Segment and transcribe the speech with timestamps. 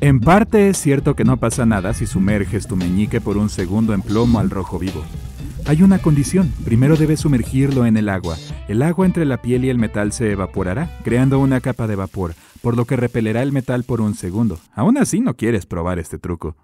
[0.00, 3.94] En parte es cierto que no pasa nada si sumerges tu meñique por un segundo
[3.94, 5.02] en plomo al rojo vivo.
[5.66, 8.36] Hay una condición, primero debes sumergirlo en el agua.
[8.68, 12.34] El agua entre la piel y el metal se evaporará, creando una capa de vapor,
[12.62, 14.60] por lo que repelerá el metal por un segundo.
[14.72, 16.56] Aún así no quieres probar este truco.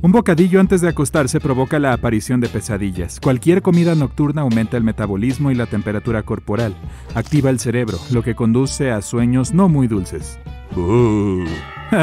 [0.00, 3.18] Un bocadillo antes de acostarse provoca la aparición de pesadillas.
[3.18, 6.76] Cualquier comida nocturna aumenta el metabolismo y la temperatura corporal,
[7.16, 10.38] activa el cerebro, lo que conduce a sueños no muy dulces.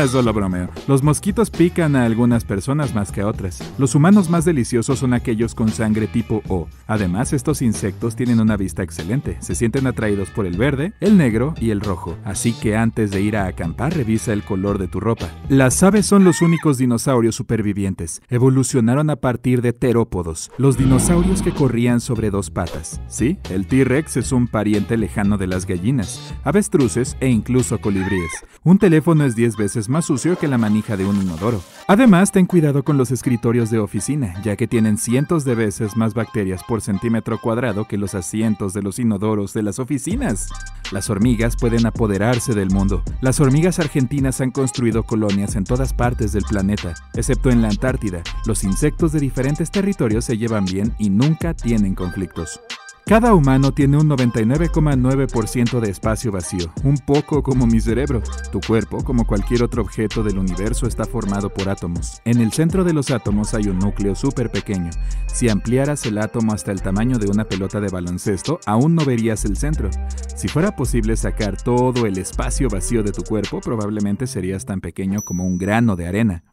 [0.07, 0.69] Solo bromeo.
[0.87, 3.61] Los mosquitos pican a algunas personas más que a otras.
[3.77, 6.68] Los humanos más deliciosos son aquellos con sangre tipo O.
[6.87, 9.37] Además, estos insectos tienen una vista excelente.
[9.41, 12.17] Se sienten atraídos por el verde, el negro y el rojo.
[12.23, 15.29] Así que antes de ir a acampar, revisa el color de tu ropa.
[15.50, 18.21] Las aves son los únicos dinosaurios supervivientes.
[18.29, 23.01] Evolucionaron a partir de terópodos, los dinosaurios que corrían sobre dos patas.
[23.07, 28.31] Sí, el T-Rex es un pariente lejano de las gallinas, avestruces e incluso colibríes.
[28.65, 31.61] Un teléfono es 10 veces más sucio que la manija de un inodoro.
[31.85, 36.14] Además, ten cuidado con los escritorios de oficina, ya que tienen cientos de veces más
[36.14, 40.47] bacterias por centímetro cuadrado que los asientos de los inodoros de las oficinas.
[40.94, 43.03] Las hormigas pueden apoderarse del mundo.
[43.20, 48.22] Las hormigas argentinas han construido colonias en todas partes del planeta, excepto en la Antártida.
[48.45, 52.61] Los insectos de diferentes territorios se llevan bien y nunca tienen conflictos.
[53.06, 58.23] Cada humano tiene un 99,9% de espacio vacío, un poco como mi cerebro.
[58.50, 62.22] Tu cuerpo, como cualquier otro objeto del universo, está formado por átomos.
[62.23, 64.90] En el centro de los átomos hay un núcleo súper pequeño.
[65.28, 69.44] Si ampliaras el átomo hasta el tamaño de una pelota de baloncesto, aún no verías
[69.44, 69.90] el centro.
[70.34, 75.23] Si fuera posible sacar todo el espacio vacío de tu cuerpo, probablemente serías tan pequeño
[75.23, 76.44] como un grano de arena.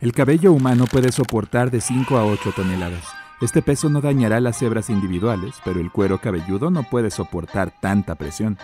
[0.00, 3.23] El cabello humano puede soportar de 5 a 8 toneladas.
[3.44, 8.14] Este peso no dañará las hebras individuales, pero el cuero cabelludo no puede soportar tanta
[8.14, 8.56] presión.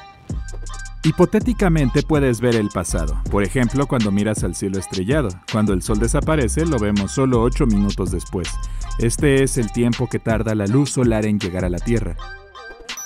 [1.05, 5.29] Hipotéticamente puedes ver el pasado, por ejemplo cuando miras al cielo estrellado.
[5.53, 8.49] Cuando el sol desaparece lo vemos solo 8 minutos después.
[8.99, 12.17] Este es el tiempo que tarda la luz solar en llegar a la Tierra.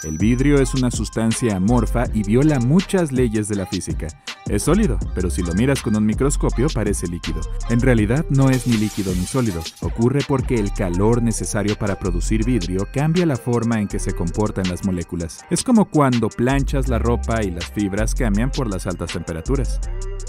[0.05, 4.07] El vidrio es una sustancia amorfa y viola muchas leyes de la física.
[4.49, 7.41] Es sólido, pero si lo miras con un microscopio parece líquido.
[7.71, 9.63] En realidad no es ni líquido ni sólido.
[9.81, 14.69] Ocurre porque el calor necesario para producir vidrio cambia la forma en que se comportan
[14.69, 15.45] las moléculas.
[15.49, 19.81] Es como cuando planchas la ropa y las fibras cambian por las altas temperaturas.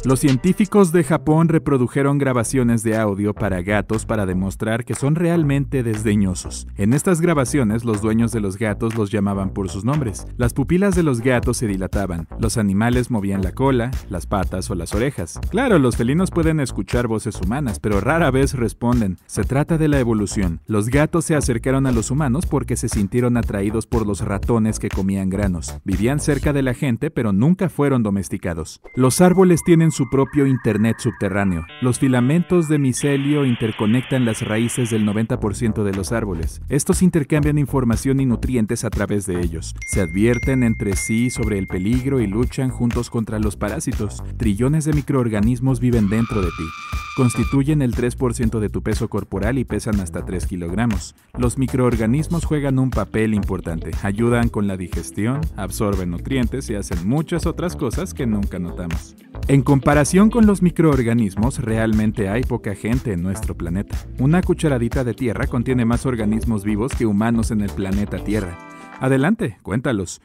[0.06, 5.82] Los científicos de Japón reprodujeron grabaciones de audio para gatos para demostrar que son realmente
[5.82, 6.68] desdeñosos.
[6.78, 10.28] En estas grabaciones los dueños de los gatos los llamaban por sus nombres.
[10.38, 14.76] Las pupilas de los gatos se dilataban, los animales movían la cola, las patas o
[14.76, 15.40] las orejas.
[15.50, 19.18] Claro, los felinos pueden escuchar voces humanas, pero rara vez responden.
[19.26, 20.62] Se trata de la evolución.
[20.68, 24.90] Los gatos se acercaron a los humanos porque se sintieron atraídos por los ratones que
[24.90, 25.74] comían granos.
[25.84, 28.82] Vivían cerca de la gente, pero nunca fueron domesticados.
[28.94, 31.66] Los árboles tienen su propio Internet subterráneo.
[31.82, 36.62] Los filamentos de micelio interconectan las raíces del 90% de los árboles.
[36.68, 39.74] Estos intercambian información y nutrientes a través de ellos.
[39.88, 44.22] Se advierten entre sí sobre el peligro y luchan juntos contra los parásitos.
[44.38, 47.05] Trillones de microorganismos viven dentro de ti.
[47.16, 51.16] Constituyen el 3% de tu peso corporal y pesan hasta 3 kilogramos.
[51.38, 53.92] Los microorganismos juegan un papel importante.
[54.04, 59.16] Ayudan con la digestión, absorben nutrientes y hacen muchas otras cosas que nunca notamos.
[59.48, 63.98] En comparación con los microorganismos, realmente hay poca gente en nuestro planeta.
[64.20, 68.58] Una cucharadita de tierra contiene más organismos vivos que humanos en el planeta Tierra.
[69.00, 70.20] Adelante, cuéntalos.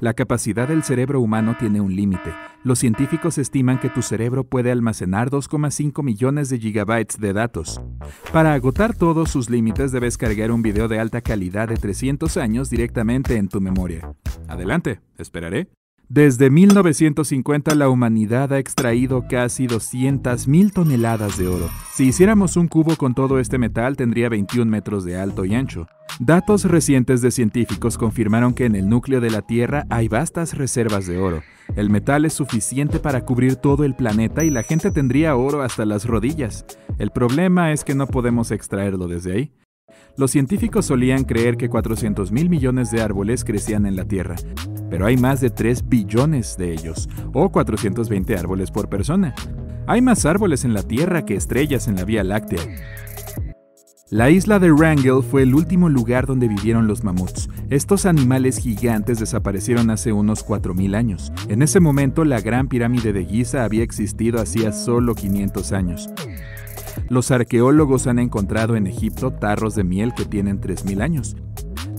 [0.00, 2.34] La capacidad del cerebro humano tiene un límite.
[2.64, 7.80] Los científicos estiman que tu cerebro puede almacenar 2,5 millones de gigabytes de datos.
[8.32, 12.70] Para agotar todos sus límites debes cargar un video de alta calidad de 300 años
[12.70, 14.14] directamente en tu memoria.
[14.48, 15.68] Adelante, esperaré.
[16.08, 21.70] Desde 1950 la humanidad ha extraído casi 200.000 toneladas de oro.
[21.94, 25.88] Si hiciéramos un cubo con todo este metal tendría 21 metros de alto y ancho.
[26.20, 31.06] Datos recientes de científicos confirmaron que en el núcleo de la Tierra hay vastas reservas
[31.06, 31.42] de oro.
[31.74, 35.86] El metal es suficiente para cubrir todo el planeta y la gente tendría oro hasta
[35.86, 36.66] las rodillas.
[36.98, 39.52] El problema es que no podemos extraerlo desde ahí.
[40.16, 44.36] Los científicos solían creer que 400 mil millones de árboles crecían en la Tierra,
[44.90, 49.34] pero hay más de 3 billones de ellos, o 420 árboles por persona.
[49.86, 52.60] Hay más árboles en la Tierra que estrellas en la Vía Láctea.
[54.10, 57.48] La isla de Wrangell fue el último lugar donde vivieron los mamuts.
[57.68, 61.32] Estos animales gigantes desaparecieron hace unos 4.000 años.
[61.48, 66.10] En ese momento la Gran Pirámide de Giza había existido hacía solo 500 años.
[67.08, 71.36] Los arqueólogos han encontrado en Egipto tarros de miel que tienen 3.000 años.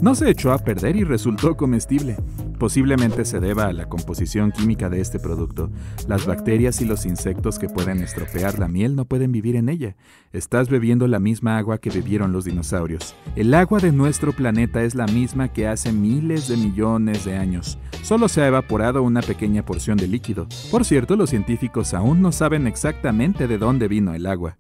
[0.02, 2.18] No se echó a perder y resultó comestible.
[2.60, 5.70] Posiblemente se deba a la composición química de este producto.
[6.08, 9.96] Las bacterias y los insectos que pueden estropear la miel no pueden vivir en ella.
[10.34, 13.16] Estás bebiendo la misma agua que bebieron los dinosaurios.
[13.36, 17.78] El agua de nuestro planeta es la misma que hace miles de millones de años.
[18.04, 20.48] Solo se ha evaporado una pequeña porción de líquido.
[20.72, 24.58] Por cierto, los científicos aún no saben exactamente de dónde vino el agua.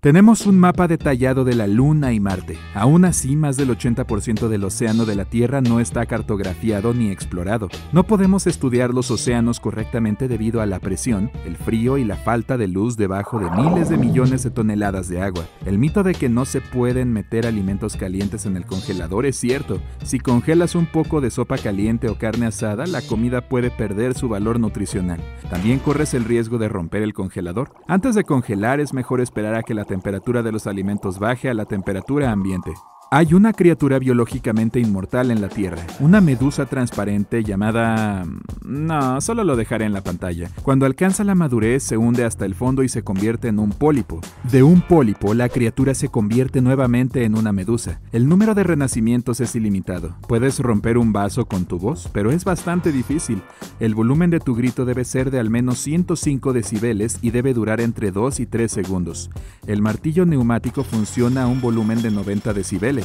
[0.00, 2.56] Tenemos un mapa detallado de la Luna y Marte.
[2.72, 7.68] Aún así, más del 80% del océano de la Tierra no está cartografiado ni explorado.
[7.90, 12.56] No podemos estudiar los océanos correctamente debido a la presión, el frío y la falta
[12.56, 15.44] de luz debajo de miles de millones de toneladas de agua.
[15.66, 19.80] El mito de que no se pueden meter alimentos calientes en el congelador es cierto.
[20.04, 24.28] Si congelas un poco de sopa caliente o carne asada, la comida puede perder su
[24.28, 25.20] valor nutricional.
[25.50, 27.72] También corres el riesgo de romper el congelador.
[27.88, 31.54] Antes de congelar es mejor esperar a que la temperatura de los alimentos baje a
[31.54, 32.72] la temperatura ambiente.
[33.10, 38.26] Hay una criatura biológicamente inmortal en la Tierra, una medusa transparente llamada...
[38.62, 40.50] No, solo lo dejaré en la pantalla.
[40.62, 44.20] Cuando alcanza la madurez se hunde hasta el fondo y se convierte en un pólipo.
[44.52, 47.98] De un pólipo, la criatura se convierte nuevamente en una medusa.
[48.12, 50.14] El número de renacimientos es ilimitado.
[50.28, 53.40] Puedes romper un vaso con tu voz, pero es bastante difícil.
[53.80, 57.80] El volumen de tu grito debe ser de al menos 105 decibeles y debe durar
[57.80, 59.30] entre 2 y 3 segundos.
[59.66, 62.97] El martillo neumático funciona a un volumen de 90 decibeles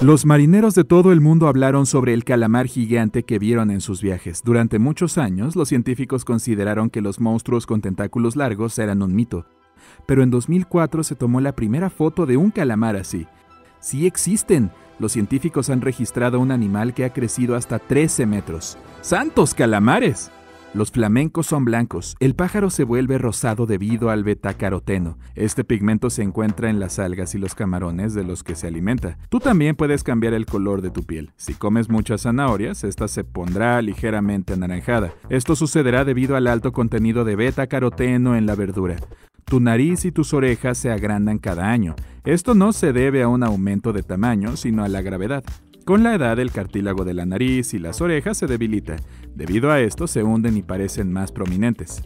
[0.00, 4.00] los marineros de todo el mundo hablaron sobre el calamar gigante que vieron en sus
[4.00, 4.42] viajes.
[4.42, 9.44] Durante muchos años, los científicos consideraron que los monstruos con tentáculos largos eran un mito.
[10.06, 13.26] Pero en 2004 se tomó la primera foto de un calamar así.
[13.80, 14.70] Sí existen.
[14.98, 18.78] Los científicos han registrado un animal que ha crecido hasta 13 metros.
[19.02, 20.30] ¡Santos calamares!
[20.72, 22.16] Los flamencos son blancos.
[22.20, 25.18] El pájaro se vuelve rosado debido al betacaroteno.
[25.34, 29.18] Este pigmento se encuentra en las algas y los camarones de los que se alimenta.
[29.30, 31.32] Tú también puedes cambiar el color de tu piel.
[31.36, 35.12] Si comes muchas zanahorias, esta se pondrá ligeramente anaranjada.
[35.28, 38.94] Esto sucederá debido al alto contenido de betacaroteno en la verdura.
[39.46, 41.96] Tu nariz y tus orejas se agrandan cada año.
[42.24, 45.42] Esto no se debe a un aumento de tamaño, sino a la gravedad.
[45.84, 48.94] Con la edad el cartílago de la nariz y las orejas se debilita.
[49.34, 52.02] Debido a esto se hunden y parecen más prominentes.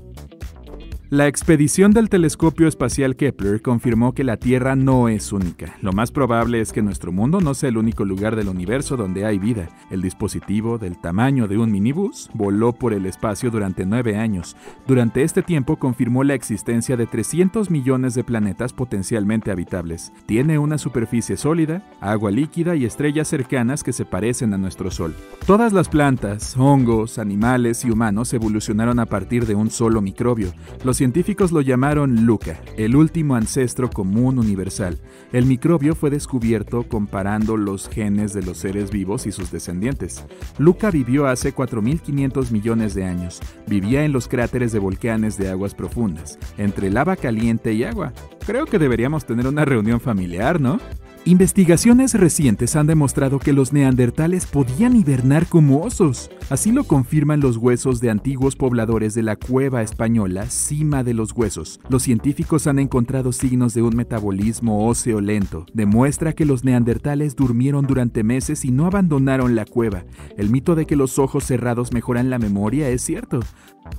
[1.10, 5.76] La expedición del telescopio espacial Kepler confirmó que la Tierra no es única.
[5.82, 9.26] Lo más probable es que nuestro mundo no sea el único lugar del universo donde
[9.26, 9.68] hay vida.
[9.90, 14.56] El dispositivo, del tamaño de un minibús, voló por el espacio durante nueve años.
[14.86, 20.10] Durante este tiempo confirmó la existencia de 300 millones de planetas potencialmente habitables.
[20.24, 25.14] Tiene una superficie sólida, agua líquida y estrellas cercanas que se parecen a nuestro Sol.
[25.46, 30.54] Todas las plantas, hongos, animales y humanos evolucionaron a partir de un solo microbio.
[30.94, 35.00] Los científicos lo llamaron Luca, el último ancestro común universal.
[35.32, 40.24] El microbio fue descubierto comparando los genes de los seres vivos y sus descendientes.
[40.56, 43.40] Luca vivió hace 4.500 millones de años.
[43.66, 48.12] Vivía en los cráteres de volcanes de aguas profundas, entre lava caliente y agua.
[48.46, 50.78] Creo que deberíamos tener una reunión familiar, ¿no?
[51.26, 56.30] Investigaciones recientes han demostrado que los neandertales podían hibernar como osos.
[56.50, 61.32] Así lo confirman los huesos de antiguos pobladores de la cueva española Cima de los
[61.32, 61.80] Huesos.
[61.88, 65.64] Los científicos han encontrado signos de un metabolismo óseo lento.
[65.72, 70.04] Demuestra que los neandertales durmieron durante meses y no abandonaron la cueva.
[70.36, 73.40] El mito de que los ojos cerrados mejoran la memoria es cierto.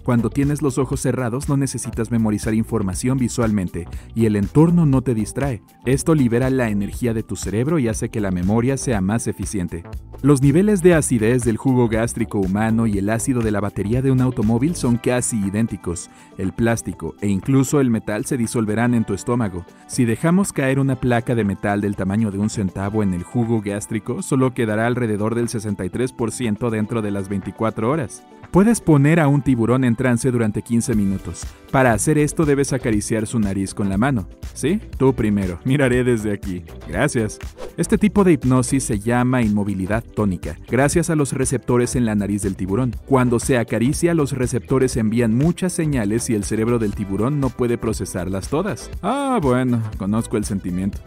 [0.04, 5.16] Cuando tienes los ojos cerrados no necesitas memorizar información visualmente y el entorno no te
[5.16, 5.64] distrae.
[5.86, 9.84] Esto libera la energía de tu cerebro y hace que la memoria sea más eficiente.
[10.22, 14.12] Los niveles de acidez del jugo gástrico humano y el ácido de la batería de
[14.12, 16.10] un automóvil son casi idénticos.
[16.38, 19.66] El plástico e incluso el metal se disolverán en tu estómago.
[19.88, 23.62] Si dejamos caer una placa de metal del tamaño de un centavo en el jugo
[23.62, 28.24] gástrico, solo quedará alrededor del 63% dentro de las 24 horas.
[28.56, 31.46] Puedes poner a un tiburón en trance durante 15 minutos.
[31.72, 34.30] Para hacer esto debes acariciar su nariz con la mano.
[34.54, 34.80] ¿Sí?
[34.98, 35.60] Tú primero.
[35.66, 36.64] Miraré desde aquí.
[36.88, 37.38] Gracias.
[37.76, 42.44] Este tipo de hipnosis se llama inmovilidad tónica, gracias a los receptores en la nariz
[42.44, 42.96] del tiburón.
[43.06, 47.78] Cuando se acaricia, los receptores envían muchas señales y el cerebro del tiburón no puede
[47.78, 48.90] procesarlas todas.
[49.02, 51.00] Ah, bueno, conozco el sentimiento.